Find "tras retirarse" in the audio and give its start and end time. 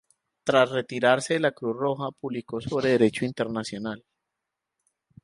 0.43-1.35